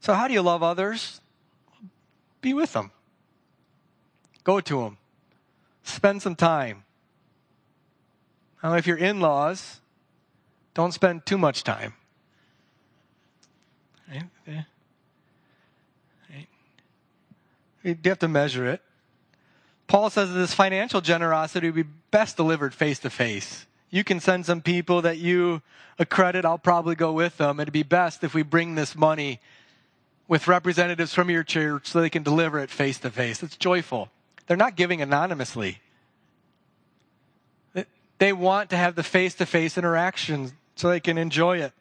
[0.00, 1.22] So, how do you love others?
[2.42, 2.90] Be with them.
[4.48, 4.96] Go to them.
[5.82, 6.84] Spend some time.
[8.62, 9.80] Now, if you're in laws,
[10.72, 11.92] Don't spend too much time.
[14.08, 14.22] Right?
[16.30, 16.48] Right?
[17.82, 18.80] You have to measure it.
[19.86, 23.66] Paul says that this financial generosity would be best delivered face to face.
[23.90, 25.60] You can send some people that you
[25.98, 27.60] accredit, I'll probably go with them.
[27.60, 29.40] It'd be best if we bring this money
[30.26, 33.42] with representatives from your church so they can deliver it face to face.
[33.42, 34.10] It's joyful.
[34.48, 35.78] They're not giving anonymously.
[38.18, 41.72] They want to have the face to face interaction so they can enjoy it.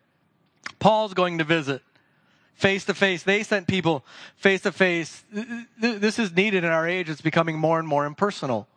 [0.77, 1.81] Paul's going to visit
[2.53, 3.23] face to face.
[3.23, 4.03] They sent people
[4.35, 5.23] face to face.
[5.79, 7.09] This is needed in our age.
[7.09, 8.67] It's becoming more and more impersonal.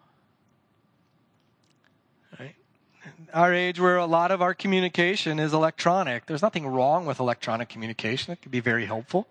[3.33, 6.27] Our age where a lot of our communication is electronic.
[6.27, 8.33] There's nothing wrong with electronic communication.
[8.33, 9.29] It can be very helpful.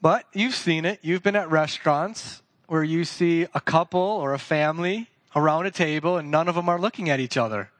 [0.00, 1.00] But you've seen it.
[1.02, 6.16] You've been at restaurants where you see a couple or a family around a table
[6.16, 7.70] and none of them are looking at each other.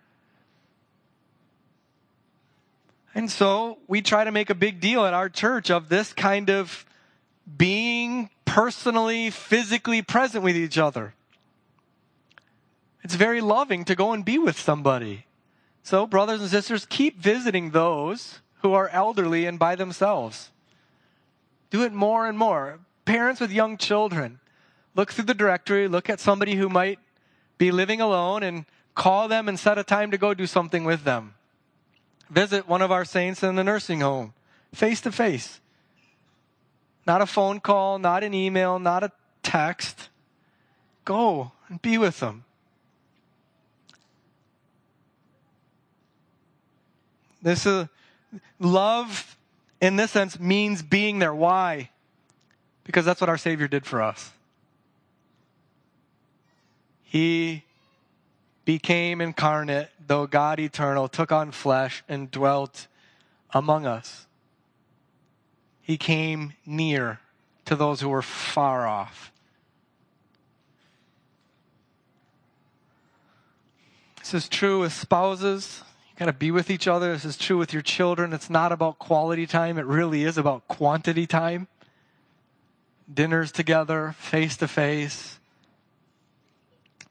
[3.14, 6.50] And so we try to make a big deal at our church of this kind
[6.50, 6.84] of
[7.56, 11.14] being personally, physically present with each other.
[13.02, 15.26] It's very loving to go and be with somebody.
[15.82, 20.50] So, brothers and sisters, keep visiting those who are elderly and by themselves.
[21.70, 22.80] Do it more and more.
[23.04, 24.40] Parents with young children,
[24.94, 26.98] look through the directory, look at somebody who might
[27.56, 31.04] be living alone, and call them and set a time to go do something with
[31.04, 31.34] them
[32.30, 34.32] visit one of our saints in the nursing home
[34.74, 35.60] face to face.
[37.06, 39.10] Not a phone call, not an email, not a
[39.42, 40.10] text.
[41.04, 42.44] Go and be with them.
[47.40, 47.86] This is
[48.58, 49.37] love
[49.80, 51.34] in this sense means being there.
[51.34, 51.90] Why?
[52.84, 54.32] Because that's what our Savior did for us.
[57.02, 57.64] He
[58.64, 62.86] became incarnate, though God eternal, took on flesh and dwelt
[63.52, 64.26] among us.
[65.80, 67.20] He came near
[67.64, 69.32] to those who were far off.
[74.18, 75.82] This is true with spouses.
[76.18, 77.12] You of be with each other.
[77.12, 78.32] This is true with your children.
[78.32, 81.68] It's not about quality time, it really is about quantity time.
[83.12, 85.38] Dinners together, face to face,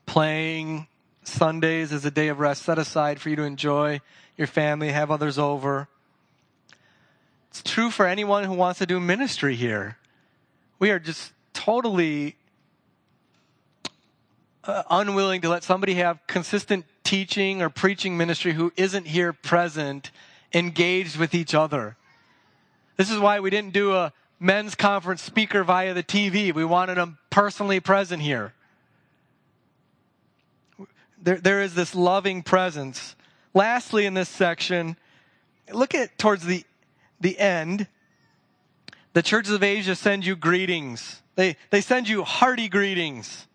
[0.06, 0.88] playing,
[1.24, 4.02] Sundays is a day of rest set aside for you to enjoy
[4.38, 5.88] your family, have others over.
[7.50, 9.98] It's true for anyone who wants to do ministry here.
[10.80, 12.36] We are just totally
[14.64, 20.12] uh, unwilling to let somebody have consistent teaching or preaching ministry who isn't here present,
[20.54, 21.96] engaged with each other.
[22.98, 26.54] This is why we didn't do a men's conference speaker via the TV.
[26.54, 28.54] We wanted them personally present here
[31.22, 33.16] there, there is this loving presence.
[33.54, 34.98] Lastly, in this section,
[35.74, 36.64] look at towards the,
[37.20, 37.88] the end.
[39.14, 41.22] The churches of Asia send you greetings.
[41.36, 43.47] They, they send you hearty greetings.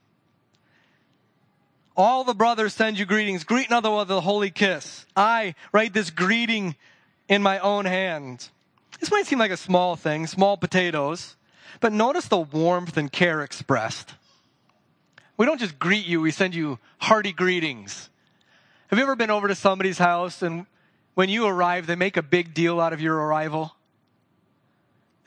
[1.96, 3.44] All the brothers send you greetings.
[3.44, 5.04] Greet another with a holy kiss.
[5.14, 6.76] I write this greeting
[7.28, 8.48] in my own hand.
[8.98, 11.36] This might seem like a small thing, small potatoes,
[11.80, 14.14] but notice the warmth and care expressed.
[15.36, 18.10] We don't just greet you, we send you hearty greetings.
[18.88, 20.66] Have you ever been over to somebody's house and
[21.14, 23.74] when you arrive, they make a big deal out of your arrival?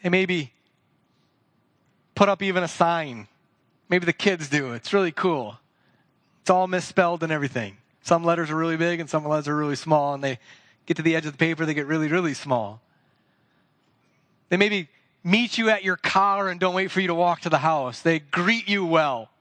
[0.01, 0.54] They maybe
[2.15, 3.28] put up even a sign.
[3.89, 4.73] Maybe the kids do.
[4.73, 5.60] It's really cool.
[6.45, 7.75] It's all misspelled and everything.
[8.03, 10.38] Some letters are really big and some letters are really small, and they
[10.86, 12.81] get to the edge of the paper, they get really, really small.
[14.49, 14.88] They maybe
[15.23, 18.01] meet you at your car and don't wait for you to walk to the house.
[18.01, 19.31] They greet you well.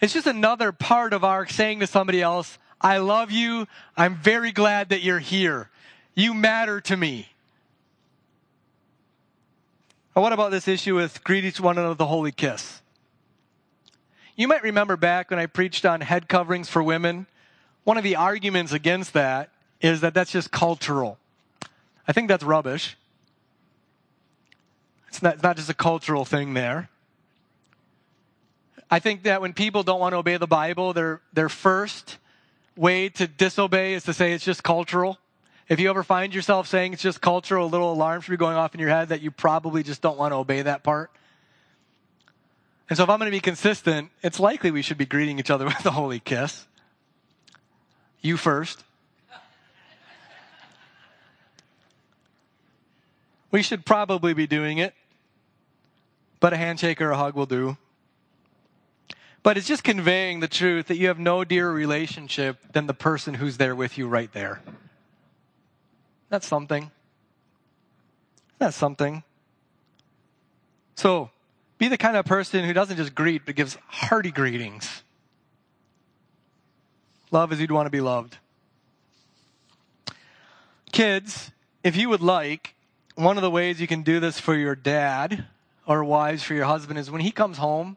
[0.00, 3.66] It's just another part of our saying to somebody else, I love you.
[3.96, 5.70] I'm very glad that you're here.
[6.14, 7.30] You matter to me.
[10.14, 12.81] Now, what about this issue with greet each one another the holy kiss?
[14.42, 17.28] You might remember back when I preached on head coverings for women.
[17.84, 21.16] One of the arguments against that is that that's just cultural.
[22.08, 22.96] I think that's rubbish.
[25.06, 26.88] It's not, it's not just a cultural thing there.
[28.90, 32.18] I think that when people don't want to obey the Bible, their, their first
[32.74, 35.18] way to disobey is to say it's just cultural.
[35.68, 38.56] If you ever find yourself saying it's just cultural, a little alarm should be going
[38.56, 41.12] off in your head that you probably just don't want to obey that part.
[42.92, 45.50] And so if I'm going to be consistent, it's likely we should be greeting each
[45.50, 46.66] other with a holy kiss.
[48.20, 48.84] You first.
[53.50, 54.92] We should probably be doing it,
[56.38, 57.78] but a handshake or a hug will do.
[59.42, 63.32] But it's just conveying the truth that you have no dearer relationship than the person
[63.32, 64.60] who's there with you right there.
[66.28, 66.90] That's something.
[68.58, 69.22] That's something.
[70.94, 71.30] So,
[71.82, 75.02] be the kind of person who doesn't just greet, but gives hearty greetings.
[77.32, 78.38] Love as you'd want to be loved.
[80.92, 81.50] Kids,
[81.82, 82.76] if you would like,
[83.16, 85.44] one of the ways you can do this for your dad
[85.84, 87.96] or wives for your husband is when he comes home,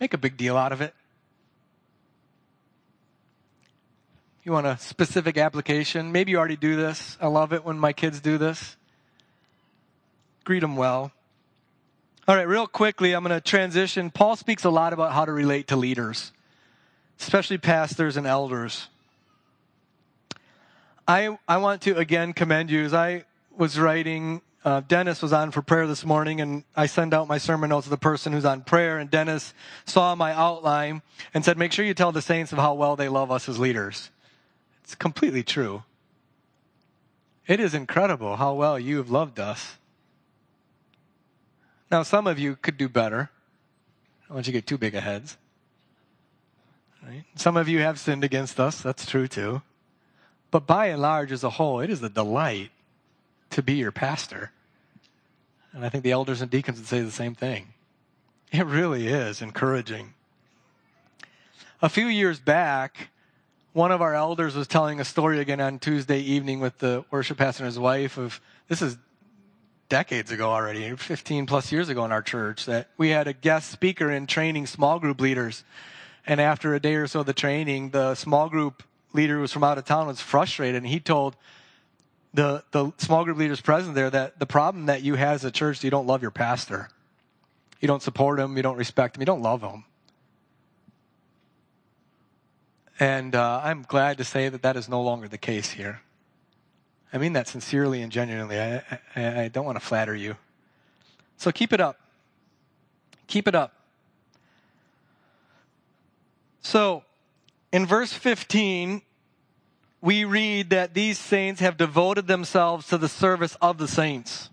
[0.00, 0.94] make a big deal out of it.
[4.42, 6.12] You want a specific application?
[6.12, 7.18] Maybe you already do this.
[7.20, 8.74] I love it when my kids do this.
[10.44, 11.12] Greet them well.
[12.28, 14.08] All right, real quickly, I'm going to transition.
[14.08, 16.30] Paul speaks a lot about how to relate to leaders,
[17.18, 18.88] especially pastors and elders.
[21.08, 22.84] I, I want to again commend you.
[22.84, 23.24] As I
[23.56, 27.38] was writing, uh, Dennis was on for prayer this morning, and I send out my
[27.38, 28.98] sermon notes to the person who's on prayer.
[28.98, 29.52] And Dennis
[29.84, 31.02] saw my outline
[31.34, 33.58] and said, Make sure you tell the saints of how well they love us as
[33.58, 34.12] leaders.
[34.84, 35.82] It's completely true.
[37.48, 39.76] It is incredible how well you have loved us.
[41.92, 43.28] Now, some of you could do better.
[44.30, 45.36] Want you get too big of heads.
[47.06, 47.24] Right?
[47.34, 48.80] Some of you have sinned against us.
[48.80, 49.60] That's true too.
[50.50, 52.70] But by and large, as a whole, it is a delight
[53.50, 54.52] to be your pastor.
[55.74, 57.74] And I think the elders and deacons would say the same thing.
[58.50, 60.14] It really is encouraging.
[61.82, 63.10] A few years back,
[63.74, 67.36] one of our elders was telling a story again on Tuesday evening with the worship
[67.36, 68.96] pastor and his wife of this is
[69.92, 73.70] decades ago already, 15 plus years ago in our church, that we had a guest
[73.70, 75.64] speaker in training small group leaders.
[76.26, 78.82] And after a day or so of the training, the small group
[79.12, 81.36] leader who was from out of town was frustrated and he told
[82.32, 85.50] the, the small group leaders present there that the problem that you have as a
[85.50, 86.88] church you don't love your pastor.
[87.78, 89.84] You don't support him, you don't respect him, you don't love him.
[92.98, 96.00] And uh, I'm glad to say that that is no longer the case here.
[97.12, 98.58] I mean that sincerely and genuinely.
[98.58, 98.82] I,
[99.14, 100.36] I, I don't want to flatter you.
[101.36, 101.98] So keep it up.
[103.26, 103.74] Keep it up.
[106.60, 107.02] So,
[107.72, 109.02] in verse 15,
[110.00, 114.50] we read that these saints have devoted themselves to the service of the saints.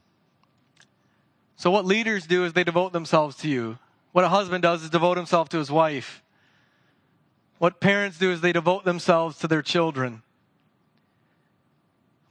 [1.56, 3.78] So, what leaders do is they devote themselves to you.
[4.12, 6.24] What a husband does is devote himself to his wife.
[7.60, 10.24] What parents do is they devote themselves to their children.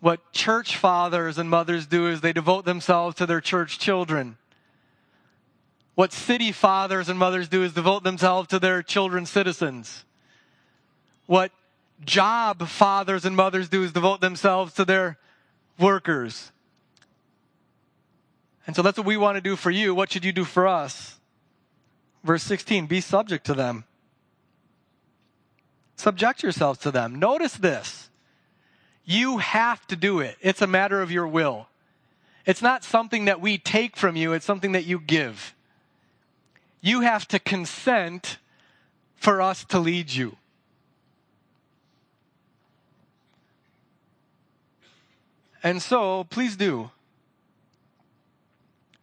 [0.01, 4.37] What church fathers and mothers do is they devote themselves to their church children.
[5.95, 10.05] What city fathers and mothers do is devote themselves to their children's citizens.
[11.27, 11.51] What
[12.05, 15.19] job fathers and mothers do is devote themselves to their
[15.79, 16.53] workers.
[18.67, 19.95] And so that's what we want to do for you.
[19.95, 21.19] What should you do for us?
[22.23, 23.85] Verse 16 be subject to them.
[25.97, 27.19] Subject yourselves to them.
[27.19, 28.08] Notice this.
[29.11, 30.37] You have to do it.
[30.43, 31.69] It's a matter of your will.
[32.45, 35.55] It's not something that we take from you, it's something that you give.
[36.83, 38.37] You have to consent
[39.17, 40.37] for us to lead you.
[45.63, 46.91] And so, please do.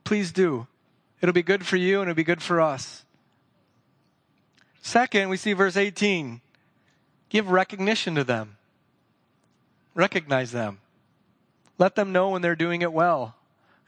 [0.04, 0.68] Please do.
[1.20, 3.06] It'll be good for you and it'll be good for us.
[4.84, 6.42] Second, we see verse 18
[7.30, 8.58] give recognition to them,
[9.96, 10.78] recognize them.
[11.80, 13.36] Let them know when they're doing it well,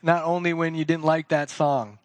[0.02, 2.00] not only when you didn't like that song.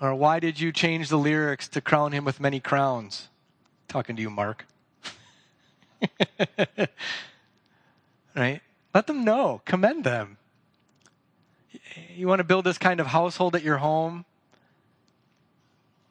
[0.00, 3.28] Or why did you change the lyrics to crown him with many crowns?
[3.86, 4.66] Talking to you, Mark.
[8.36, 8.60] right?
[8.92, 9.62] Let them know.
[9.64, 10.36] Commend them.
[12.14, 14.24] You want to build this kind of household at your home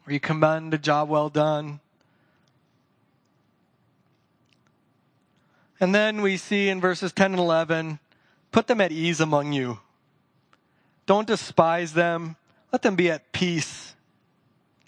[0.03, 1.79] where you commend a job well done.
[5.83, 7.99] And then we see in verses 10 and 11
[8.53, 9.79] put them at ease among you.
[11.05, 12.37] Don't despise them.
[12.71, 13.93] Let them be at peace.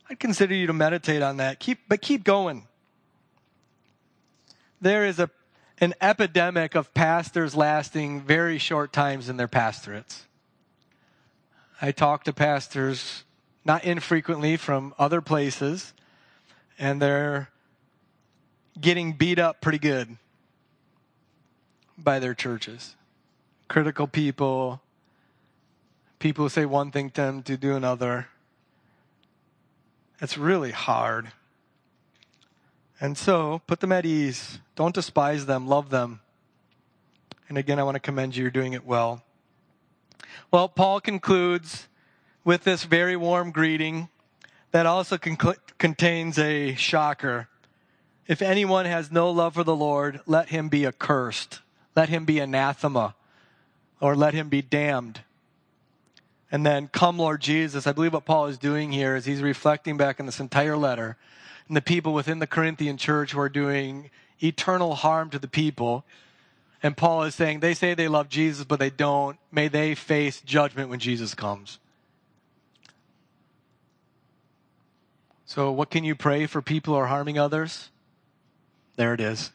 [0.10, 1.60] I'd consider you to meditate on that.
[1.60, 2.70] Keep, but keep going.
[4.80, 5.30] There is a
[5.80, 10.24] an epidemic of pastors lasting very short times in their pastorates.
[11.82, 13.26] I talk to pastors
[13.66, 15.94] not infrequently from other places,
[16.80, 17.50] and they're
[18.80, 20.18] getting beat up pretty good
[21.98, 22.96] by their churches.
[23.68, 24.82] Critical people,
[26.20, 28.28] people who say one thing to them to do another.
[30.22, 31.30] It's really hard.
[33.00, 34.60] And so, put them at ease.
[34.76, 35.68] Don't despise them.
[35.68, 36.22] Love them.
[37.50, 38.44] And again, I want to commend you.
[38.44, 39.24] You're doing it well.
[40.52, 41.88] Well, Paul concludes
[42.44, 44.10] with this very warm greeting
[44.72, 45.38] that also con-
[45.78, 47.50] contains a shocker.
[48.28, 51.60] If anyone has no love for the Lord, let him be accursed.
[51.96, 53.16] Let him be anathema,
[54.02, 55.22] or let him be damned.
[56.52, 57.88] And then, come, Lord Jesus.
[57.88, 61.18] I believe what Paul is doing here is he's reflecting back in this entire letter
[61.68, 64.10] and the people within the Corinthian church who are doing
[64.42, 66.06] eternal harm to the people.
[66.84, 69.38] And Paul is saying they say they love Jesus, but they don't.
[69.52, 71.80] May they face judgment when Jesus comes.
[75.46, 77.90] So, what can you pray for people who are harming others?
[78.98, 79.52] There it is.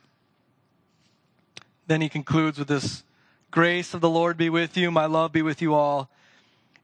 [1.91, 3.03] Then he concludes with this
[3.51, 6.09] grace of the Lord be with you, my love be with you all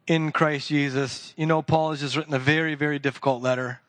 [0.09, 1.33] in Christ Jesus.
[1.37, 3.81] You know, Paul has just written a very, very difficult letter.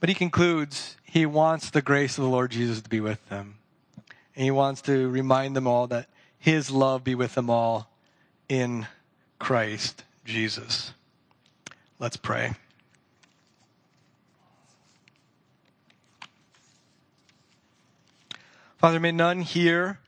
[0.00, 3.58] But he concludes, he wants the grace of the Lord Jesus to be with them.
[4.34, 6.08] And he wants to remind them all that
[6.38, 7.90] his love be with them all
[8.48, 8.86] in
[9.38, 10.94] Christ Jesus.
[11.98, 12.54] Let's pray.
[18.78, 19.98] Father, may none here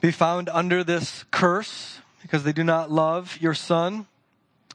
[0.00, 4.06] be found under this curse because they do not love your Son.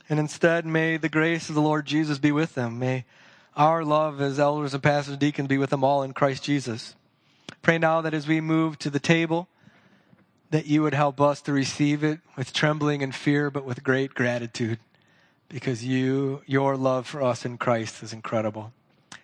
[0.09, 2.77] And instead, may the grace of the Lord Jesus be with them.
[2.79, 3.05] May
[3.55, 6.95] our love as elders and pastors and deacons be with them all in Christ Jesus.
[7.61, 9.47] Pray now that as we move to the table,
[10.49, 14.13] that you would help us to receive it with trembling and fear, but with great
[14.13, 14.79] gratitude,
[15.47, 18.73] because you, your love for us in Christ is incredible.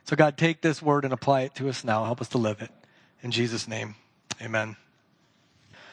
[0.06, 2.06] So God, take this word and apply it to us now.
[2.06, 2.72] Help us to live it.
[3.22, 3.96] In Jesus' name,
[4.42, 4.76] amen.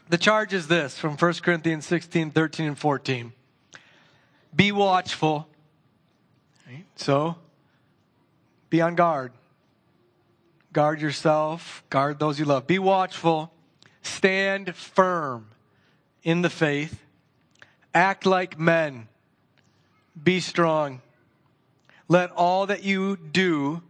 [0.09, 3.33] The charge is this from 1 Corinthians 16, 13, and 14.
[4.55, 5.49] Be watchful.
[6.97, 7.37] So,
[8.71, 9.33] be on guard.
[10.73, 12.67] Guard yourself, guard those you love.
[12.67, 13.53] Be watchful.
[14.03, 15.49] Stand firm
[16.23, 17.01] in the faith.
[17.95, 19.09] Act like men.
[20.23, 21.01] Be strong.
[22.09, 23.83] Let all that you do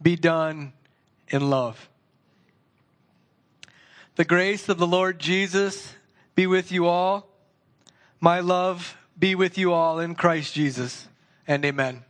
[0.00, 0.72] be done
[1.28, 1.88] in love.
[4.16, 5.94] The grace of the Lord Jesus
[6.34, 7.28] be with you all.
[8.20, 11.08] My love be with you all in Christ Jesus.
[11.48, 12.04] And amen.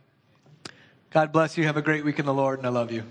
[1.11, 1.63] God bless you.
[1.63, 3.03] Have a great week in the Lord, and I love you.